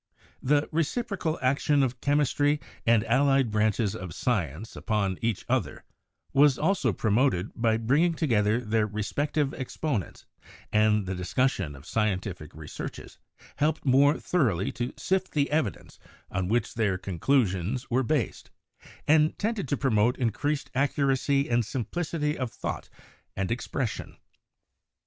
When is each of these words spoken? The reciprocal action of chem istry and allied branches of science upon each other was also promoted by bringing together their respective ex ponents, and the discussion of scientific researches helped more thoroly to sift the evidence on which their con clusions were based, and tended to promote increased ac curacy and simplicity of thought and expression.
The 0.41 0.67
reciprocal 0.71 1.37
action 1.43 1.83
of 1.83 2.01
chem 2.01 2.17
istry 2.17 2.59
and 2.87 3.03
allied 3.03 3.51
branches 3.51 3.95
of 3.95 4.15
science 4.15 4.75
upon 4.75 5.19
each 5.21 5.45
other 5.47 5.83
was 6.33 6.57
also 6.57 6.91
promoted 6.91 7.51
by 7.55 7.77
bringing 7.77 8.15
together 8.15 8.61
their 8.61 8.87
respective 8.87 9.53
ex 9.53 9.77
ponents, 9.77 10.25
and 10.73 11.05
the 11.05 11.13
discussion 11.13 11.75
of 11.75 11.85
scientific 11.85 12.55
researches 12.55 13.19
helped 13.57 13.85
more 13.85 14.17
thoroly 14.17 14.71
to 14.71 14.91
sift 14.97 15.33
the 15.33 15.51
evidence 15.51 15.99
on 16.31 16.47
which 16.47 16.73
their 16.73 16.97
con 16.97 17.19
clusions 17.19 17.85
were 17.91 18.01
based, 18.01 18.49
and 19.07 19.37
tended 19.37 19.67
to 19.67 19.77
promote 19.77 20.17
increased 20.17 20.71
ac 20.75 20.93
curacy 20.93 21.47
and 21.47 21.63
simplicity 21.63 22.35
of 22.35 22.51
thought 22.51 22.89
and 23.35 23.51
expression. 23.51 24.17